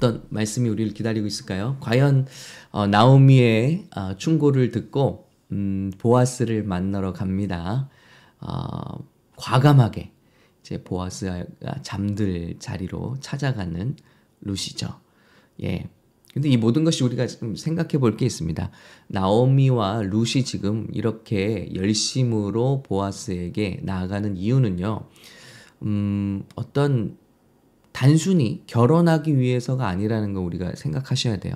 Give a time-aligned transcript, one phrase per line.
[0.00, 1.76] 어떤 말씀이 우리를 기다리고 있을까요?
[1.80, 2.26] 과연
[2.70, 7.90] 어, 나오미의 어, 충고를 듣고 음, 보아스를 만나러 갑니다.
[8.40, 9.04] 어,
[9.36, 10.10] 과감하게
[10.62, 11.44] 이제 보아스가
[11.82, 13.94] 잠들 자리로 찾아가는
[14.40, 14.88] 루시죠.
[15.62, 15.84] 예.
[16.32, 18.70] 근데 이 모든 것이 우리가 좀 생각해 볼 게 있습니다.
[19.08, 25.00] 나오미와 루시 지금 이렇게 열심으로 보아스에게 나아가는 이유는요.
[25.82, 27.18] 음, 어떤
[28.00, 31.52] 단순히 결혼하기 위해서가 아니라는 거 우리가 생각하셔야 돼요.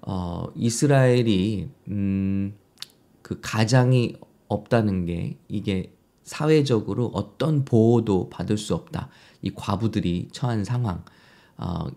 [0.00, 2.54] 어, 이스라엘이 음,
[3.20, 4.16] 그 가장이
[4.48, 5.92] 없다는 게 이게
[6.24, 9.10] 사회적으로 어떤 보호도 받을 수 없다.
[9.42, 11.04] 이 과부들이 처한 상황
[11.58, 11.88] 어,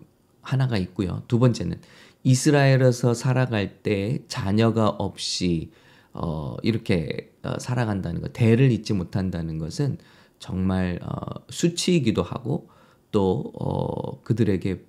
[0.42, 1.22] 하나가 있고요.
[1.26, 1.80] 두 번째는
[2.24, 5.70] 이스라엘에서 살아갈 때 자녀가 없이
[6.12, 9.96] 어, 이렇게 어, 살아간다는 것, 대를 잇지 못한다는 것은
[10.38, 12.68] 정말 어, 수치이기도 하고
[13.12, 14.84] 또 어, 그들에게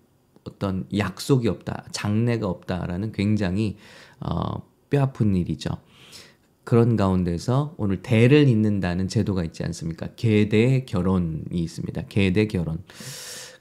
[0.46, 3.78] 어떤 약속이 없다, 장래가 없다라는 굉장히
[4.20, 5.70] 어, 뼈아픈 일이죠.
[6.64, 10.08] 그런 가운데서 오늘 대를 잇는다는 제도가 있지 않습니까?
[10.16, 12.04] 계대 결혼이 있습니다.
[12.08, 12.82] 계대 결혼.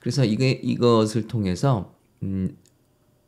[0.01, 2.57] 그래서 이게 이것을 통해서 음,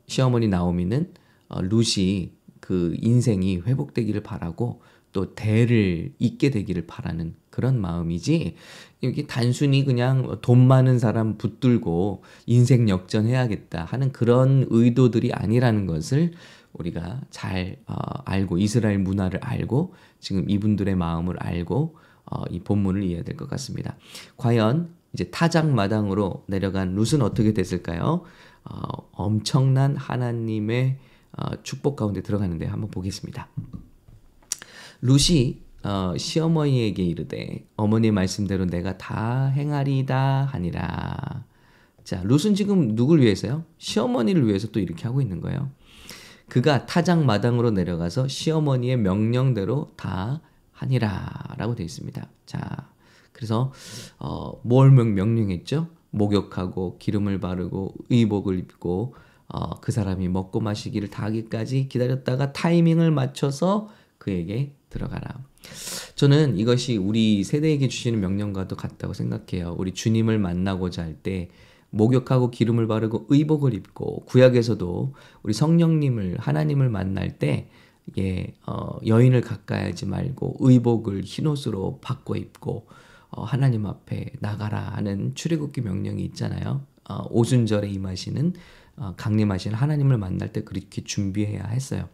[0.07, 1.13] 시어머니 나오미는
[1.49, 4.81] 어, 루시 그 인생이 회복되기를 바라고
[5.15, 8.57] 또 대를 잇게 되기를 바라는 그런 마음이지
[9.05, 16.33] 여기 단순히 그냥 돈 많은 사람 붙들고 인생 역전해야겠다 하는 그런 의도들이 아니라는 것을
[16.73, 23.23] 우리가 잘 어, 알고 이스라엘 문화를 알고 지금 이분들의 마음을 알고 어, 이 본문을 이해해야
[23.23, 23.97] 될 것 같습니다.
[24.37, 28.23] 과연 이제 타작 마당으로 내려간 룻은 어떻게 됐을까요?
[28.65, 30.99] 어, 엄청난 하나님의
[31.37, 33.49] 어, 축복 가운데 들어가는데 한번 보겠습니다.
[35.05, 41.45] 룻이 어, 시어머니에게 이르되 어머니 말씀대로 내가 다 행하리다 하니라.
[42.05, 43.65] 자, 룻은 지금 누굴 위해서요?
[43.77, 45.71] 시어머니를 위해서 또 이렇게 하고 있는 거예요.
[46.49, 50.41] 그가 타작 마당으로 내려가서 시어머니의 명령대로 다
[50.73, 52.27] 하니라라고 되어 있습니다.
[52.47, 52.89] 자,
[53.33, 53.73] 그래서
[54.19, 55.89] 어, 뭘 명령했죠?
[56.13, 59.15] 목욕하고 기름을 바르고 의복을 입고
[59.49, 65.45] 어, 그 사람이 먹고 마시기를 다 하기까지 기다렸다가 타이밍을 맞춰서 그에게 들어가라.
[66.15, 69.75] 저는 이것이 우리 세대에게 주시는 명령과도 같다고 생각해요.
[69.77, 71.49] 우리 주님을 만나고자 할 때
[71.91, 77.69] 목욕하고 기름을 바르고 의복을 입고 구약에서도 우리 성령님을 하나님을 만날 때
[78.19, 82.87] 예, 어, 여인을 가까이 하지 말고 의복을 흰옷으로 바꿔 입고
[83.31, 86.83] 어, 하나님 앞에 나가라 하는 출애굽기 명령이 있잖아요.
[87.09, 88.53] 어, 오순절에 임하시는 어,
[89.17, 92.09] 강림하시는 하나님을 만날 때 그렇게 준비해야 했어요.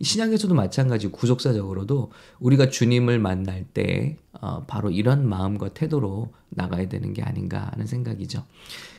[0.00, 2.10] 신약에서도 마찬가지 구속사적으로도
[2.40, 8.44] 우리가 주님을 만날 때 어, 바로 이런 마음과 태도로 나가야 되는 게 아닌가 하는 생각이죠.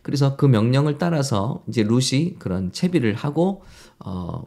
[0.03, 3.63] 그래서 그 명령을 따라서 이제 루시 그런 채비를 하고
[3.99, 4.45] 어,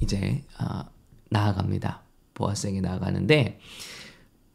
[0.00, 0.84] 이제 어,
[1.30, 2.02] 나아갑니다.
[2.34, 3.60] 보아스에게 나아가는데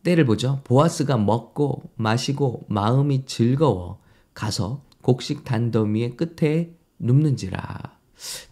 [0.03, 0.61] 때를 보죠.
[0.63, 3.99] 보아스가 먹고 마시고 마음이 즐거워
[4.33, 7.97] 가서 곡식 단더미의 끝에 눕는지라.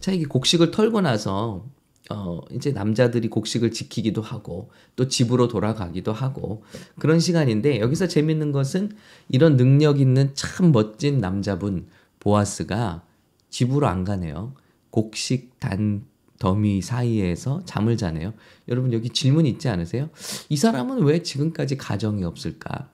[0.00, 1.66] 자, 이게 곡식을 털고 나서
[2.10, 6.62] 어, 이제 남자들이 곡식을 지키기도 하고 또 집으로 돌아가기도 하고
[6.98, 8.92] 그런 시간인데 여기서 재밌는 것은
[9.28, 11.86] 이런 능력 있는 참 멋진 남자분
[12.20, 13.04] 보아스가
[13.48, 14.54] 집으로 안 가네요.
[14.90, 16.04] 곡식 단
[16.38, 18.34] 더미 사이에서 잠을 자네요.
[18.68, 20.10] 여러분 여기 질문 있지 않으세요?
[20.50, 22.90] 이 사람은 왜 지금까지 가정이 없을까?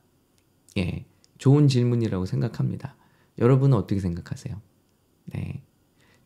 [0.79, 1.05] 예.
[1.39, 2.95] 좋은 질문이라고 생각합니다.
[3.39, 4.61] 여러분은 어떻게 생각하세요?
[5.33, 5.63] 네.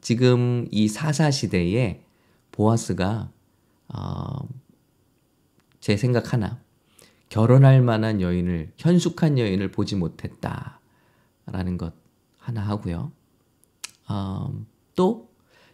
[0.00, 2.04] 지금 이 사사 시대에
[2.52, 3.30] 보아스가
[3.88, 4.48] 어,
[5.80, 6.60] 제 생각 하나
[7.28, 10.78] 결혼할 만한 여인을 현숙한 여인을 보지 못했다라는
[11.78, 11.94] 것
[12.38, 13.12] 하나 하고요.
[14.08, 14.64] 어,
[14.94, 15.30] 또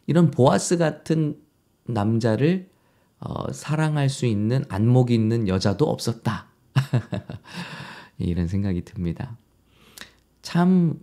[0.07, 1.41] 이런 보아스 같은
[1.85, 2.71] 남자를
[3.19, 6.49] 어, 사랑할 수 있는 안목 있는 여자도 없었다.
[8.19, 9.37] 이런 생각이 듭니다.
[10.43, 11.01] 참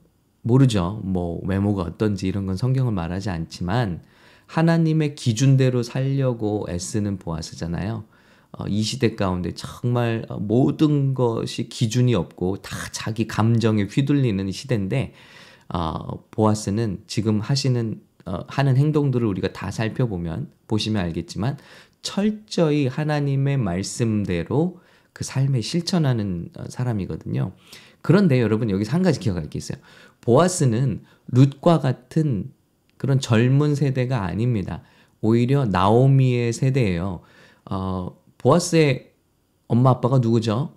[0.47, 1.01] 모르죠.
[1.03, 4.01] 뭐 외모가 어떤지 이런 건 성경은 말하지 않지만
[4.47, 8.05] 하나님의 기준대로 살려고 애쓰는 보아스잖아요.
[8.53, 15.13] 어, 이 시대 가운데 정말 모든 것이 기준이 없고 다 자기 감정에 휘둘리는 시대인데
[15.69, 21.57] 어, 보아스는 지금 하시는 어, 하는 행동들을 우리가 다 살펴보면 보시면 알겠지만
[22.01, 24.79] 철저히 하나님의 말씀대로
[25.11, 27.51] 그 삶에 실천하는 어, 사람이거든요.
[28.07, 29.77] 그런데 여러분 여기서 한 가지 기억할 게 있어요.
[30.21, 32.53] 보아스는 룻과 같은
[32.95, 34.81] 그런 젊은 세대가 아닙니다.
[35.19, 37.19] 오히려 나오미의 세대예요.
[37.69, 39.11] 어, 보아스의
[39.67, 40.73] 엄마 아빠가 누구죠?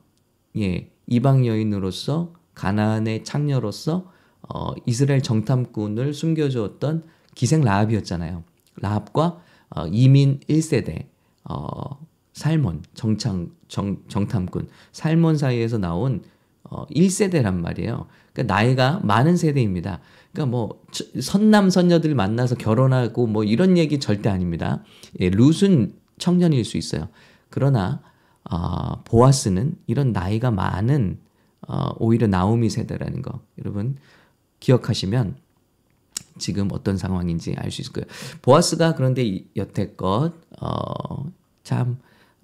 [0.56, 4.10] 예, 이방 여인으로서 가나안의 창녀로서
[4.48, 7.04] 어, 어, 이스라엘 정탐꾼을 숨겨주었던
[7.36, 8.42] 기생 라합이었잖아요.
[8.80, 9.40] 라합과
[9.76, 11.06] 어, 이민 1세대
[11.44, 16.24] 어, 살몬 정창 정, 정탐꾼 살몬 사이에서 나온
[16.64, 18.06] 어, 1세대란 말이에요.
[18.32, 20.00] 그러니까 나이가 많은 세대입니다.
[20.32, 20.82] 그러니까 뭐
[21.20, 24.82] 선남 선녀들 만나서 결혼하고 뭐 이런 얘기 절대 아닙니다.
[25.20, 27.08] 예, 룻은 청년일 수 있어요.
[27.48, 28.02] 그러나
[28.50, 31.18] 어, 보아스는 이런 나이가 많은
[31.66, 33.96] 어, 오히려 나오미 세대라는 거 여러분
[34.60, 35.36] 기억하시면
[36.38, 38.06] 지금 어떤 상황인지 알 수 있을 거예요.
[38.42, 41.30] 보아스가 그런데 여태껏 어,
[41.64, 41.98] 참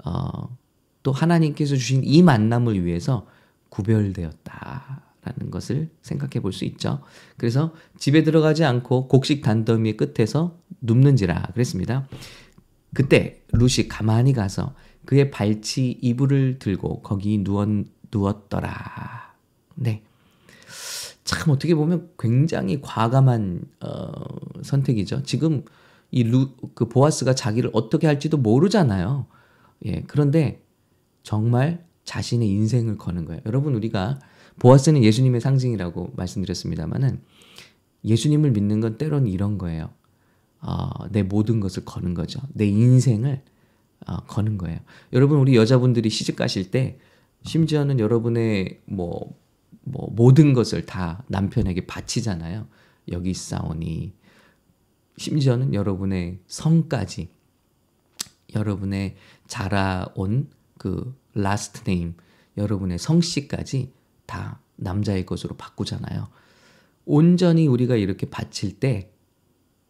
[0.04, 0.56] 어,
[1.02, 3.26] 또 하나님께서 주신 이 만남을 위해서
[3.70, 7.02] 구별되었다라는 것을 생각해 볼 수 있죠.
[7.36, 12.08] 그래서 집에 들어가지 않고 곡식 단더미 끝에서 눕는지라 그랬습니다.
[12.94, 14.74] 그때 루시 가만히 가서
[15.04, 17.68] 그의 발치 이불을 들고 거기 누웠,
[18.12, 19.34] 누웠더라.
[19.76, 20.02] 네.
[21.24, 24.12] 참 어떻게 보면 굉장히 과감한 어,
[24.62, 25.22] 선택이죠.
[25.24, 25.64] 지금
[26.12, 29.26] 이 루 그 보아스가 자기를 어떻게 할지도 모르잖아요.
[29.86, 30.02] 예.
[30.06, 30.62] 그런데
[31.22, 33.42] 정말 자신의 인생을 거는 거예요.
[33.44, 34.18] 여러분 우리가
[34.58, 37.20] 보아스는 예수님의 상징이라고 말씀드렸습니다만은
[38.04, 39.90] 예수님을 믿는 건 때론 이런 거예요.
[40.60, 42.40] 어, 내 모든 것을 거는 거죠.
[42.54, 43.42] 내 인생을
[44.06, 44.78] 어, 거는 거예요.
[45.12, 46.98] 여러분 우리 여자분들이 시집 가실 때
[47.42, 49.36] 심지어는 여러분의 뭐,
[49.82, 52.66] 뭐 모든 것을 다 남편에게 바치잖아요.
[53.12, 54.14] 여기 싸우니
[55.18, 57.28] 심지어는 여러분의 성까지
[58.54, 59.16] 여러분의
[59.46, 62.14] 자라온 그 last name
[62.56, 63.92] 여러분의 성씨까지
[64.26, 66.28] 다 남자의 것으로 바꾸잖아요.
[67.04, 69.16] 온전히 우리가 이렇게 바칠 때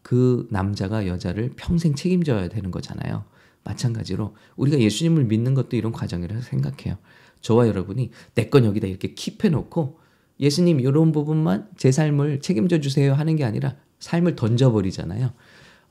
[0.07, 3.25] 그 남자가 여자를 평생 책임져야 되는 거잖아요.
[3.65, 6.97] 마찬가지로 우리가 예수님을 믿는 것도 이런 과정이라고 생각해요.
[7.41, 9.99] 저와 여러분이 내 건 여기다 이렇게 킵해 놓고
[10.39, 15.33] 예수님 이런 부분만 제 삶을 책임져 주세요 하는 게 아니라 삶을 던져버리잖아요.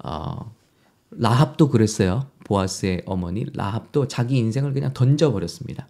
[0.03, 0.55] 어,
[1.11, 2.31] 라합도 그랬어요.
[2.47, 5.89] 보아스의 어머니 라합도 자기 인생을 그냥 던져버렸습니다.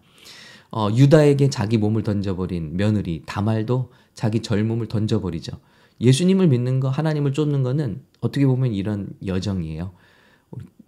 [0.70, 5.58] 어, 유다에게 자기 몸을 던져버린 며느리 다말도 자기 젊음을 던져버리죠.
[6.00, 9.92] 예수님을 믿는 거, 하나님을 쫓는 거는 어떻게 보면 이런 여정이에요.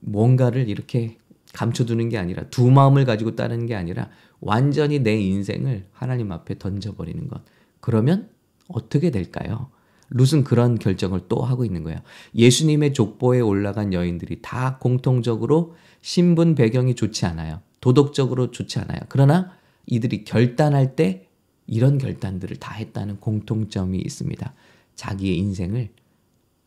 [0.01, 1.19] 뭔가를 이렇게
[1.53, 4.11] 감춰두는 게 아니라 두 마음을 가지고 따르는 게 아니라
[4.41, 7.43] 완전히 내 인생을 하나님 앞에 던져버리는 것.
[7.81, 8.29] 그러면
[8.69, 9.71] 어떻게 될까요?
[10.11, 11.99] 룻은 그런 결정을 또 하고 있는 거예요.
[12.35, 17.61] 예수님의 족보에 올라간 여인들이 다 공통적으로 신분 배경이 좋지 않아요.
[17.81, 19.01] 도덕적으로 좋지 않아요.
[19.09, 19.53] 그러나
[19.87, 21.29] 이들이 결단할 때
[21.67, 24.55] 이런 결단들을 다 했다는 공통점이 있습니다.
[24.95, 25.91] 자기의 인생을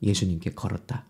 [0.04, 1.06] 예수님께 걸었다.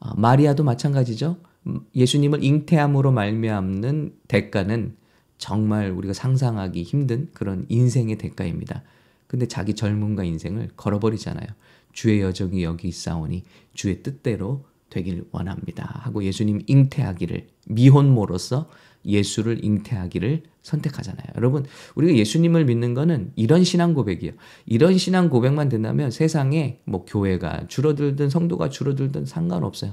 [0.00, 1.36] 어, 마리아도 마찬가지죠.
[1.66, 4.96] 음, 예수님을 잉태함으로 말미암는 대가는
[5.36, 8.82] 정말 우리가 상상하기 힘든 그런 인생의 대가입니다.
[9.30, 11.46] 근데 자기 젊음과 인생을 걸어버리잖아요.
[11.92, 13.44] 주의 여정이 여기 있사오니
[13.74, 16.00] 주의 뜻대로 되길 원합니다.
[16.02, 18.68] 하고 예수님 잉태하기를 미혼모로서
[19.04, 21.26] 예수를 잉태하기를 선택하잖아요.
[21.36, 24.32] 여러분, 우리가 예수님을 믿는 거는 이런 신앙 고백이에요.
[24.66, 29.92] 이런 신앙 고백만 된다면 세상에 뭐 교회가 줄어들든 성도가 줄어들든 상관없어요.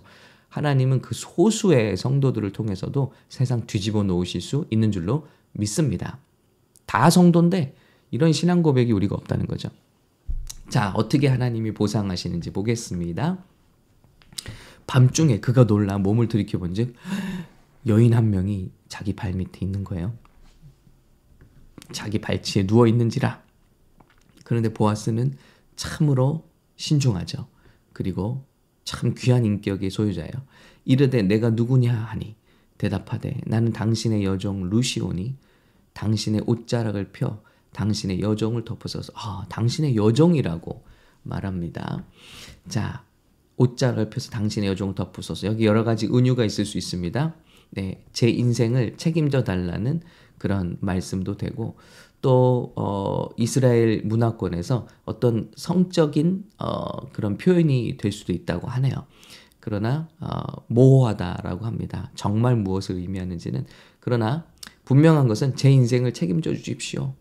[0.49, 6.17] 하나님은 그 소수의 성도들을 통해서도 세상 뒤집어 놓으실 수 있는 줄로 믿습니다.
[6.87, 7.75] 다 성도인데
[8.11, 9.69] 이런 신앙 고백이 우리가 없다는 거죠.
[10.69, 13.43] 자, 어떻게 하나님이 보상하시는지 보겠습니다.
[14.85, 16.93] 밤중에 그가 놀라 몸을 들이켜 본즉
[17.87, 20.13] 여인 한 명이 자기 발 밑에 있는 거예요.
[21.91, 23.43] 자기 발치에 누워 있는지라.
[24.43, 25.35] 그런데 보아스는
[25.75, 27.47] 참으로 신중하죠.
[27.93, 28.45] 그리고
[28.83, 30.31] 참 귀한 인격의 소유자예요.
[30.85, 32.35] 이르되 내가 누구냐 하니
[32.77, 35.35] 대답하되 나는 당신의 여종 루시오니
[35.93, 37.41] 당신의 옷자락을 펴
[37.73, 40.83] 당신의 여종을 덮어서서 아, 당신의 여종이라고
[41.23, 42.05] 말합니다.
[42.67, 43.03] 자,
[43.57, 45.47] 옷자락을 펴서 당신의 여종을 덮으소서.
[45.47, 47.35] 여기 여러 가지 은유가 있을 수 있습니다.
[47.71, 50.01] 네, 제 인생을 책임져 달라는
[50.37, 51.77] 그런 말씀도 되고
[52.21, 59.05] 또 어, 이스라엘 문화권에서 어떤 성적인 어, 그런 표현이 될 수도 있다고 하네요.
[59.59, 62.11] 그러나 어, 모호하다라고 합니다.
[62.15, 63.65] 정말 무엇을 의미하는지는
[63.99, 64.45] 그러나
[64.85, 67.13] 분명한 것은 제 인생을 책임져 주십시오.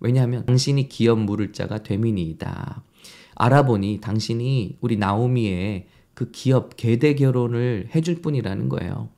[0.00, 2.82] 왜냐하면 당신이 기업 물을 자가 되민이다.
[3.34, 9.08] 알아보니 당신이 우리 나오미의 그 기업 계대 결혼을 해줄 분이라는 거예요.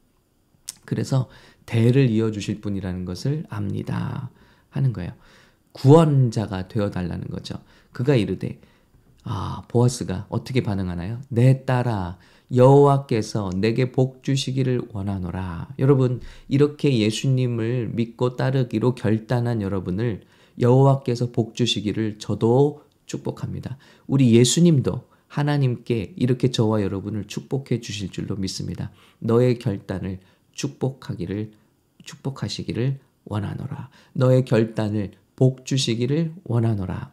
[0.85, 1.29] 그래서
[1.67, 4.31] 대를 이어주실 분이라는 것을 압니다.
[4.71, 5.13] 하는 거예요.
[5.73, 7.57] 구원자가 되어달라는 거죠.
[7.93, 8.61] 그가 이르되
[9.25, 11.21] 아 보아스가 어떻게 반응하나요?
[11.29, 12.19] 내 딸아
[12.55, 15.75] 여호와께서 내게 복 주시기를 원하노라.
[15.79, 20.23] 여러분 이렇게 예수님을 믿고 따르기로 결단한 여러분을
[20.59, 23.79] 여호와께서 복 주시기를 저도 축복합니다.
[24.07, 28.91] 우리 예수님도 하나님께 이렇게 저와 여러분을 축복해 주실 줄로 믿습니다.
[29.19, 30.21] 너의 결단을
[30.53, 31.53] 축복하기를
[32.05, 33.89] 축복하시기를 원하노라.
[34.13, 37.13] 너의 결단을 복 주시기를 원하노라.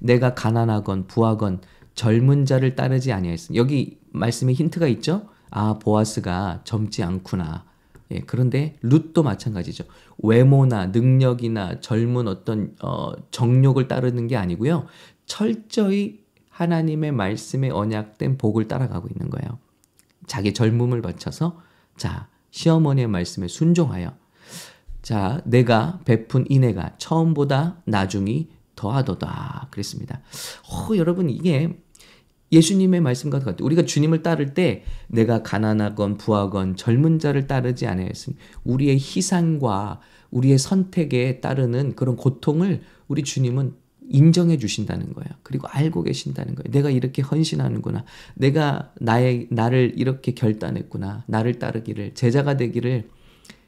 [0.00, 1.60] 내가 가난하건 부하건
[1.94, 5.28] 젊은 자를 따르지 아니하였으니 여기 말씀에 힌트가 있죠?
[5.50, 7.64] 아 보아스가 젊지 않구나.
[8.10, 9.84] 예, 그런데 룻도 마찬가지죠.
[10.18, 14.86] 외모나 능력이나 젊은 어떤 어, 정욕을 따르는 게 아니고요.
[15.26, 19.58] 철저히 하나님의 말씀에 언약된 복을 따라가고 있는 거예요.
[20.26, 21.60] 자기 젊음을 바쳐서
[21.96, 24.14] 자 시어머니의 말씀에 순종하여
[25.02, 30.20] 자 내가 베푼 인애가 처음보다 나중이 더하도다 그랬습니다.
[30.70, 31.80] 어, 여러분 이게
[32.50, 33.64] 예수님의 말씀과 같아요.
[33.64, 40.00] 우리가 주님을 따를 때 내가 가난하건 부하건 젊은 자를 따르지 않았으니 우리의 희생과
[40.30, 43.74] 우리의 선택에 따르는 그런 고통을 우리 주님은
[44.10, 45.28] 인정해 주신다는 거예요.
[45.42, 46.70] 그리고 알고 계신다는 거예요.
[46.70, 48.04] 내가 이렇게 헌신하는구나.
[48.34, 51.24] 내가 나의 나를 이렇게 결단했구나.
[51.26, 53.08] 나를 따르기를 제자가 되기를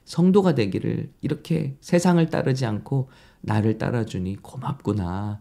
[0.05, 3.11] 성도가 되기를 이렇게 세상을 따르지 않고
[3.43, 5.41] 나를 따라주니 고맙구나.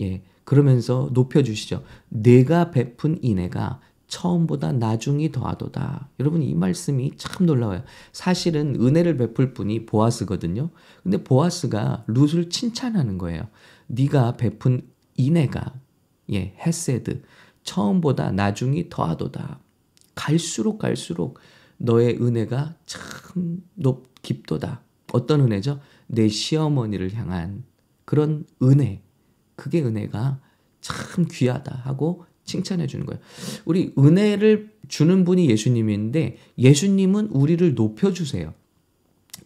[0.00, 0.22] 예.
[0.48, 1.84] 그러면서 높여주시죠.
[2.08, 6.08] 내가 베푼 인애가 처음보다 나중이 더하도다.
[6.20, 7.82] 여러분 이 말씀이 참 놀라워요.
[8.12, 10.70] 사실은 은혜를 베풀 분이 보아스거든요.
[11.02, 13.42] 근데 보아스가 룻을 칭찬하는 거예요.
[13.88, 15.74] 네가 베푼 인애가
[16.32, 17.20] 예, 헤세드
[17.62, 19.60] 처음보다 나중이 더하도다.
[20.14, 21.40] 갈수록 갈수록
[21.76, 24.80] 너의 은혜가 참 높, 깊도다.
[25.12, 25.78] 어떤 은혜죠?
[26.06, 27.64] 내 시어머니를 향한
[28.06, 29.02] 그런 은혜.
[29.58, 30.40] 그게 은혜가
[30.80, 33.20] 참 귀하다 하고 칭찬해 주는 거예요.
[33.64, 38.54] 우리 은혜를 주는 분이 예수님인데 예수님은 우리를 높여 주세요.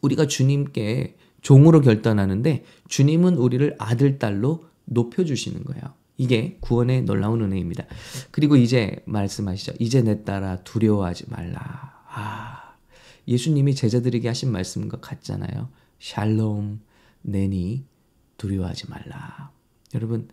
[0.02, 5.82] 우리가 주님께 종으로 결단하는데 주님은 우리를 아들 딸로 높여 주시는 거예요.
[6.18, 7.86] 이게 구원의 놀라운 은혜입니다.
[8.30, 9.72] 그리고 이제 말씀하시죠.
[9.80, 12.04] 이제 내 딸아 두려워하지 말라.
[12.08, 12.74] 아,
[13.26, 15.70] 예수님이 제자들에게 하신 말씀과 같잖아요.
[15.98, 16.80] 샬롬
[17.22, 17.86] 내니
[18.36, 19.50] 두려워하지 말라.
[19.94, 20.28] 여러분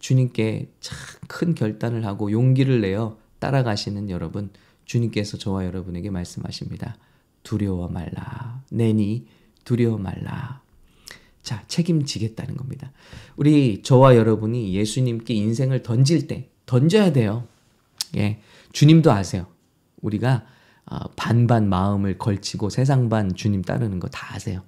[0.00, 4.50] 주님께 참 큰 결단을 하고 용기를 내어 따라가시는 여러분
[4.84, 6.96] 주님께서 저와 여러분에게 말씀하십니다.
[7.42, 8.62] 두려워 말라.
[8.70, 9.26] 내니
[9.64, 10.60] 두려워 말라.
[11.42, 12.92] 자, 책임지겠다는 겁니다.
[13.36, 17.48] 우리 저와 여러분이 예수님께 인생을 던질 때 던져야 돼요.
[18.16, 18.40] 예.
[18.72, 19.46] 주님도 아세요.
[20.02, 20.46] 우리가
[20.86, 24.62] 어, 반반 마음을 걸치고 세상 반 주님 따르는 거 다 아세요.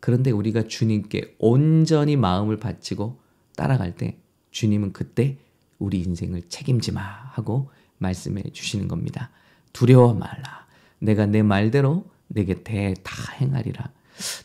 [0.00, 3.18] 그런데 우리가 주님께 온전히 마음을 바치고
[3.56, 4.18] 따라갈 때
[4.52, 5.38] 주님은 그때
[5.78, 9.30] 우리 인생을 책임지 마 하고 말씀해 주시는 겁니다.
[9.72, 10.66] 두려워 말라.
[10.98, 13.90] 내가 내 말대로 내게 대다 행하리라.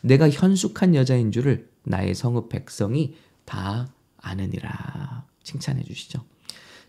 [0.02, 3.88] 내가 현숙한 여자인 줄을 나의 성읍 백성이 다
[4.18, 5.24] 아느니라.
[5.42, 6.24] 칭찬해 주시죠.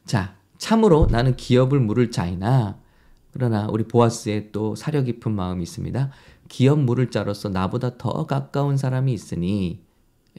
[0.05, 2.79] 자, 참으로 나는 기업을 물을 자이나
[3.31, 6.11] 그러나 우리 보아스의 또 사려 깊은 마음이 있습니다.
[6.49, 9.81] 기업 물을 자로서 나보다 더 가까운 사람이 있으니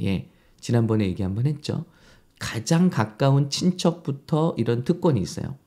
[0.01, 0.31] 예.
[0.65, 1.85] 지난번에 얘기 한번 했죠.
[2.39, 5.59] 가장 가까운 친척부터 이런 특권이 있어요.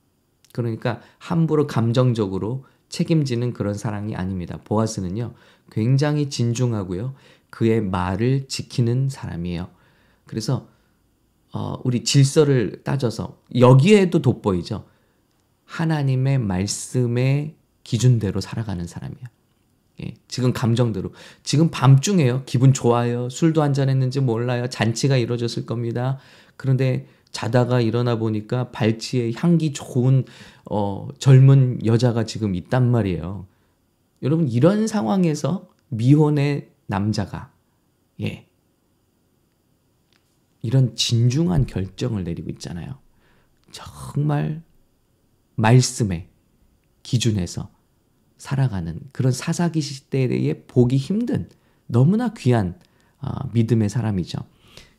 [0.53, 4.59] 그러니까 함부로 감정적으로 책임지는 그런 사랑이 아닙니다.
[4.63, 5.35] 보아스는요,
[5.71, 7.13] 굉장히 진중하고요,
[7.51, 9.69] 그의 말을 지키는 사람이에요.
[10.25, 10.67] 그래서,
[11.53, 14.87] 어, 우리 질서를 따져서, 여기에도 돋보이죠.
[15.65, 19.27] 하나님의 말씀의 기준대로 살아가는 사람이에요.
[20.03, 21.11] 예, 지금 감정대로.
[21.43, 22.43] 지금 밤중에요.
[22.45, 23.29] 기분 좋아요.
[23.29, 24.67] 술도 한잔 했는지 몰라요.
[24.67, 26.19] 잔치가 이루어졌을 겁니다.
[26.55, 30.25] 그런데 자다가 일어나 보니까 발치에 향기 좋은
[30.69, 33.47] 어, 젊은 여자가 지금 있단 말이에요.
[34.23, 37.51] 여러분 이런 상황에서 미혼의 남자가
[38.21, 38.47] 예.
[40.61, 42.97] 이런 진중한 결정을 내리고 있잖아요.
[43.71, 44.61] 정말
[45.55, 46.27] 말씀의
[47.03, 47.69] 기준에서
[48.37, 51.49] 살아가는 그런 사사기 시대에 보기 힘든
[51.87, 52.79] 너무나 귀한
[53.19, 54.39] 어, 믿음의 사람이죠.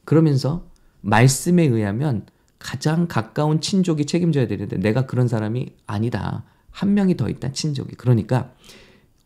[0.05, 0.67] 그러면서
[1.01, 2.27] 말씀에 의하면
[2.59, 6.45] 가장 가까운 친족이 책임져야 되는데 내가 그런 사람이 아니다.
[6.71, 7.95] 한 명이 더 있다, 친족이.
[7.95, 8.53] 그러니까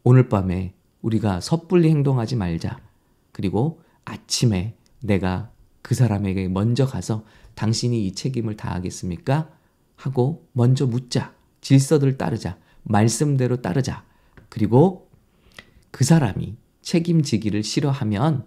[0.05, 2.79] 오늘 밤에 우리가 섣불리 행동하지 말자.
[3.33, 5.51] 그리고 아침에 내가
[5.81, 9.51] 그 사람에게 먼저 가서 당신이 이 책임을 다하겠습니까?
[9.97, 11.35] 하고 먼저 묻자.
[11.61, 12.59] 질서들을 따르자.
[12.83, 14.05] 말씀대로 따르자.
[14.49, 15.09] 그리고
[15.91, 18.47] 그 사람이 책임지기를 싫어하면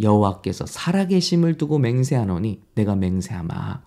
[0.00, 3.82] 여호와께서 살아계심을 두고 맹세하노니 내가 맹세하마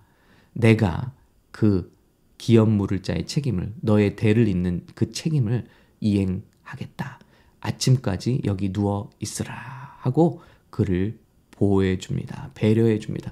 [0.53, 1.13] 내가
[1.51, 1.93] 그
[2.37, 5.67] 기업 물을 자의 책임을 너의 대를 잇는 그 책임을
[6.01, 7.19] 이행하겠다.
[7.61, 9.53] 아침까지 여기 누워 있으라
[9.99, 11.17] 하고 그를
[11.51, 12.51] 보호해 줍니다.
[12.55, 13.31] 배려해 줍니다.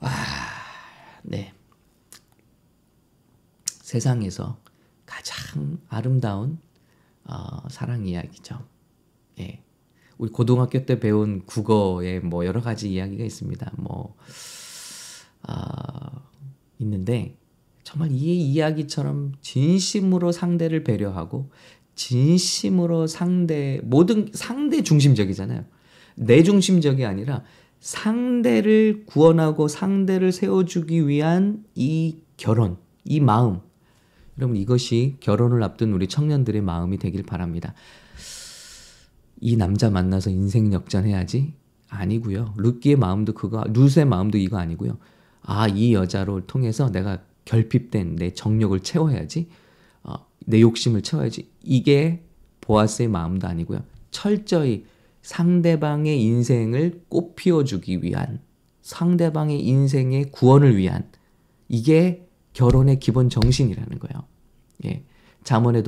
[0.00, 0.10] 와
[1.22, 1.52] 네.
[3.64, 4.58] 세상에서
[5.08, 6.58] 가장 아름다운
[7.24, 8.62] 어, 사랑 이야기죠.
[9.40, 9.62] 예.
[10.18, 13.72] 우리 고등학교 때 배운 국어에 뭐 여러 가지 이야기가 있습니다.
[13.76, 14.14] 뭐
[15.48, 16.22] 어,
[16.78, 17.36] 있는데
[17.82, 21.50] 정말 이 이야기처럼 진심으로 상대를 배려하고
[21.94, 25.64] 진심으로 상대 모든 상대 중심적이잖아요.
[26.16, 27.44] 내 중심적이 아니라
[27.80, 33.60] 상대를 구원하고 상대를 세워주기 위한 이 결혼, 이 마음.
[34.38, 37.74] 여러분 이것이 결혼을 앞둔 우리 청년들의 마음이 되길 바랍니다.
[39.40, 41.54] 이 남자 만나서 인생 역전해야지?
[41.88, 42.54] 아니고요.
[42.56, 44.98] 룻기의 마음도 그거, 룻의 마음도 이거 아니고요.
[45.42, 49.48] 아, 이 여자를 통해서 내가 결핍된 내 정력을 채워야지.
[50.02, 50.14] 어,
[50.44, 51.50] 내 욕심을 채워야지.
[51.62, 52.22] 이게
[52.60, 53.82] 보아스의 마음도 아니고요.
[54.10, 54.84] 철저히
[55.22, 58.40] 상대방의 인생을 꽃피워주기 위한,
[58.82, 61.10] 상대방의 인생의 구원을 위한,
[61.68, 62.27] 이게
[62.58, 64.24] 결혼의 기본 정신이라는 거예요.
[64.84, 65.04] 예.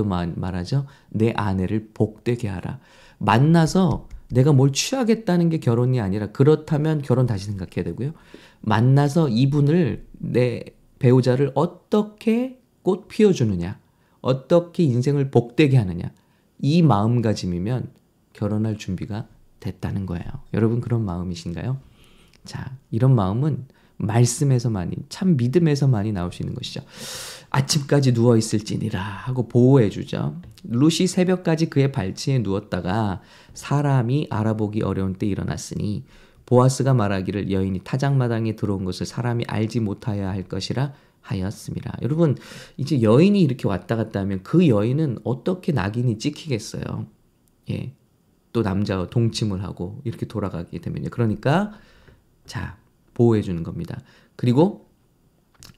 [0.05, 0.87] 말, 말하죠.
[1.11, 2.79] 내 아내를 복되게 하라.
[3.19, 8.13] 만나서 내가 뭘 취하겠다는 게 결혼이 아니라 그렇다면 결혼 다시 생각해야 되고요.
[8.61, 10.63] 만나서 이분을 내
[11.01, 13.81] 배우자를 어떻게 꽃 피워주느냐,
[14.21, 16.13] 어떻게 인생을 복되게 하느냐,
[16.61, 17.91] 이 마음가짐이면
[18.33, 19.27] 결혼할 준비가
[19.59, 20.25] 됐다는 거예요.
[20.55, 21.79] 여러분 그런 마음이신가요?
[22.45, 23.67] 자, 이런 마음은
[24.01, 26.81] 말씀에서만이, 참 믿음에서만이 나올 수 있는 것이죠.
[27.51, 30.41] 아침까지 누워 있을지니라 하고 보호해 주죠.
[30.65, 33.21] 루시 새벽까지 그의 발치에 누웠다가
[33.55, 36.05] 사람이 알아보기 어려운 때 일어났으니
[36.47, 41.97] 보아스가 말하기를 여인이 타작마당에 들어온 것을 사람이 알지 못하여야 할 것이라 하였습니다.
[42.03, 42.37] 여러분
[42.77, 47.07] 이제 여인이 이렇게 왔다 갔다 하면 그 여인은 어떻게 낙인이 찍히겠어요.
[47.71, 47.95] 예.
[48.53, 51.11] 또 남자와 동침을 하고 이렇게 돌아가게 되면요.
[51.11, 51.73] 그러니까
[52.47, 52.77] 자
[53.15, 54.01] 보호해 주는 겁니다.
[54.37, 54.89] 그리고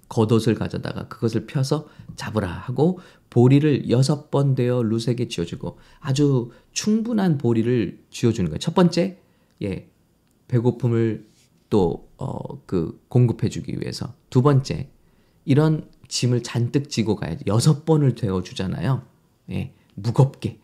[0.08, 8.04] 겉옷을 가져다가 그것을 펴서 잡으라 하고 보리를 여섯 번 되어 룻에게 쥐어주고 아주 충분한 보리를
[8.10, 8.58] 쥐어주는 거예요.
[8.58, 9.18] 첫 번째,
[9.62, 9.88] 예,
[10.48, 11.26] 배고픔을
[11.70, 14.14] 또, 어, 그, 공급해주기 위해서.
[14.28, 14.90] 두 번째,
[15.46, 17.44] 이런 짐을 잔뜩 지고 가야지.
[17.46, 19.02] 여섯 번을 되어주잖아요.
[19.52, 20.58] 예, 무겁게.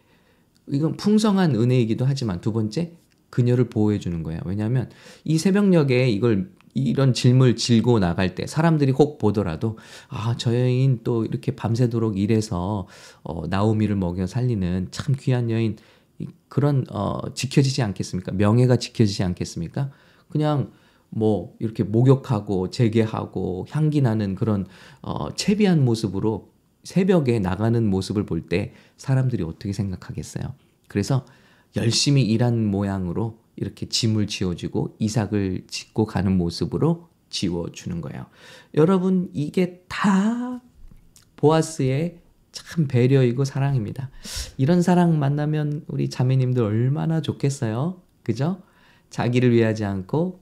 [0.66, 2.92] 이건 풍성한 은혜이기도 하지만 두 번째,
[3.30, 4.40] 그녀를 보호해주는 거예요.
[4.44, 4.90] 왜냐하면
[5.24, 11.24] 이 새벽녘에 이걸 이런 질문을 질고 나갈 때 사람들이 혹 보더라도 아, 저 여인 또
[11.24, 12.86] 이렇게 밤새도록 일해서
[13.22, 15.76] 어, 나오미를 먹여 살리는 참 귀한 여인
[16.48, 18.32] 그런 어, 지켜지지 않겠습니까?
[18.32, 19.90] 명예가 지켜지지 않겠습니까?
[20.28, 20.70] 그냥
[21.10, 24.66] 뭐 이렇게 목욕하고 재개하고 향기 나는 그런
[25.02, 26.50] 어, 채비한 모습으로
[26.84, 30.54] 새벽에 나가는 모습을 볼 때 사람들이 어떻게 생각하겠어요?
[30.88, 31.24] 그래서
[31.76, 38.26] 열심히 일한 모양으로 이렇게 짐을 지어주고 이삭을 짓고 가는 모습으로 지워주는 거예요.
[38.74, 40.60] 여러분, 이게 다
[41.36, 42.20] 보아스의
[42.52, 44.10] 참 배려이고 사랑입니다.
[44.56, 48.00] 이런 사랑 만나면 우리 자매님들 얼마나 좋겠어요?
[48.22, 48.62] 그죠?
[49.10, 50.40] 자기를 위하지 않고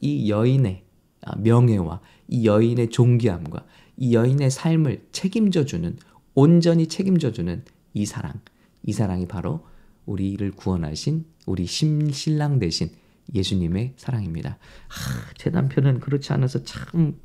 [0.00, 0.84] 이 여인의
[1.24, 3.66] 아, 명예와 이 여인의 존귀함과
[3.98, 5.96] 이 여인의 삶을 책임져 주는
[6.34, 8.40] 온전히 책임져 주는 이 사랑.
[8.84, 9.66] 이 사랑이 바로
[10.06, 12.90] 우리를 구원하신 우리 신랑 대신
[13.34, 14.58] 예수님의 사랑입니다.
[14.88, 17.16] 하, 제 남편은 그렇지 않아서 참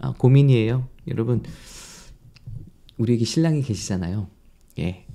[0.00, 0.88] 아, 고민이에요.
[1.08, 1.42] 여러분,
[2.98, 4.28] 우리에게 신랑이 계시잖아요.
[4.78, 5.06] 예.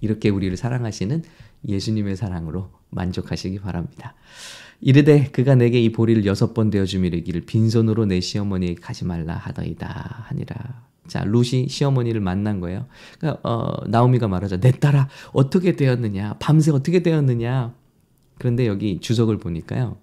[0.00, 1.22] 이렇게 우리를 사랑하시는
[1.66, 4.14] 예수님의 사랑으로 만족하시기 바랍니다.
[4.80, 10.26] 이르되 그가 내게 이 보리를 여섯 번 되어 주미르기를 빈손으로 내 시어머니에게 가지 말라 하더이다
[10.28, 10.84] 하니라.
[11.06, 12.86] 자, 루시 시어머니를 만난 거예요.
[13.18, 14.60] 그러니까 어, 나오미가 말하자.
[14.60, 16.36] 내 딸아 어떻게 되었느냐?
[16.38, 17.74] 밤새 어떻게 되었느냐?
[18.38, 19.96] 그런데 여기 주석을 보니까요.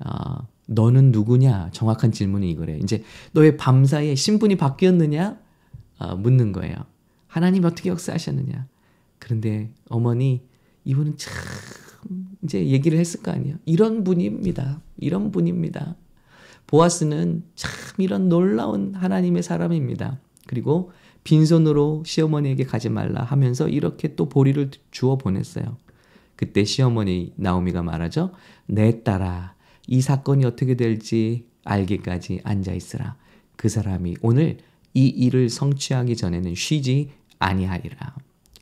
[0.00, 1.70] 어, 너는 누구냐?
[1.72, 2.78] 정확한 질문이 이거래.
[2.78, 5.38] 이제 너의 밤사이에 신분이 바뀌었느냐?
[5.98, 6.76] 어, 묻는 거예요.
[7.26, 8.66] 하나님 어떻게 역사하셨느냐?
[9.18, 10.42] 그런데 어머니
[10.84, 11.34] 이분은 참
[12.42, 13.56] 이제 얘기를 했을 거 아니에요.
[13.64, 14.80] 이런 분입니다.
[14.98, 15.96] 이런 분입니다.
[16.66, 20.18] 보아스는 참 이런 놀라운 하나님의 사람입니다.
[20.46, 20.92] 그리고
[21.24, 25.76] 빈손으로 시어머니에게 가지 말라 하면서 이렇게 또 보리를 주어 보냈어요.
[26.38, 28.30] 그때 시어머니 나오미가 말하죠.
[28.66, 29.56] 내 딸아,
[29.88, 33.16] 이 사건이 어떻게 될지 알기까지 앉아 있으라.
[33.56, 34.58] 그 사람이 오늘
[34.94, 38.14] 이 일을 성취하기 전에는 쉬지 아니하리라.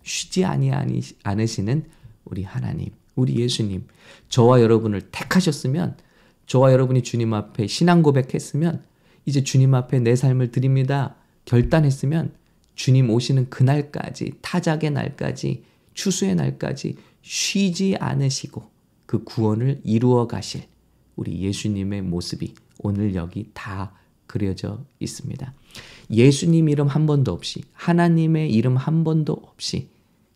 [0.03, 1.85] 쉬지 아니하니 않으시는
[2.25, 3.87] 우리 하나님, 우리 예수님,
[4.31, 5.99] 저와 여러분을 택하셨으면,
[6.47, 8.85] 저와 여러분이 주님 앞에 신앙 고백했으면,
[9.27, 11.17] 이제 주님 앞에 내 삶을 드립니다.
[11.45, 12.33] 결단했으면
[12.75, 15.63] 주님 오시는 그날까지 타작의 날까지
[15.93, 18.71] 추수의 날까지 쉬지 않으시고
[19.05, 20.63] 그 구원을 이루어 가실
[21.17, 23.93] 우리 예수님의 모습이 오늘 여기 다
[24.29, 25.53] 그려져 있습니다.
[26.13, 29.89] 예수님 이름 한 번도 없이 하나님의 이름 한 번도 없이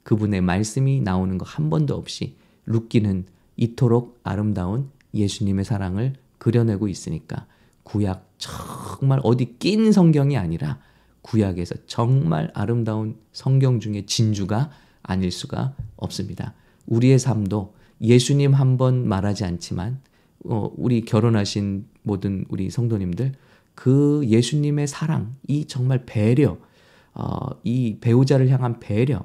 [0.02, 2.34] 그분의 말씀이 나오는 거한 번도 없이
[2.66, 3.24] 룻기는
[3.56, 7.46] 이토록 아름다운 예수님의 사랑을 그려내고 있으니까
[7.84, 10.80] 구약 정말 어디 낀 성경이 아니라
[11.22, 14.70] 구약에서 정말 아름다운 성경 중에 진주가
[15.04, 16.54] 아닐 수가 없습니다.
[16.90, 17.72] 우리의 삶도
[18.02, 20.00] 예수님 한 번 말하지 않지만
[20.44, 23.32] 어, 우리 결혼하신 모든 우리 성도님들
[23.74, 26.58] 그 예수님의 사랑, 이 정말 배려,
[27.14, 29.24] 어, 이 배우자를 향한 배려,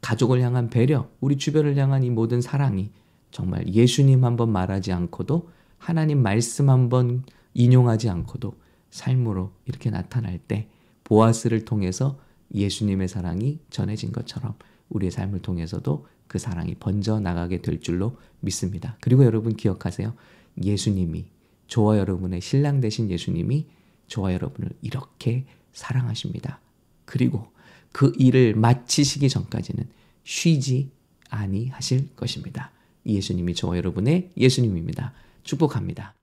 [0.00, 2.90] 가족을 향한 배려, 우리 주변을 향한 이 모든 사랑이
[3.30, 7.22] 정말 예수님 한 번 말하지 않고도 하나님 말씀 한 번
[7.54, 8.54] 인용하지 않고도
[8.90, 10.68] 삶으로 이렇게 나타날 때
[11.04, 12.18] 보아스를 통해서
[12.54, 14.54] 예수님의 사랑이 전해진 것처럼
[14.88, 18.96] 우리의 삶을 통해서도 그 사랑이 번져 나가게 될 줄로 믿습니다.
[19.00, 20.14] 그리고 여러분 기억하세요.
[20.62, 21.26] 예수님이
[21.68, 23.66] 저와 여러분의 신랑 되신 예수님이
[24.06, 26.60] 저와 여러분을 이렇게 사랑하십니다.
[27.04, 27.48] 그리고
[27.92, 29.88] 그 일을 마치시기 전까지는
[30.24, 30.90] 쉬지
[31.30, 32.70] 아니하실 것입니다.
[33.06, 35.12] 예수님이 저와 여러분의 예수님입니다.
[35.42, 36.13] 축복합니다.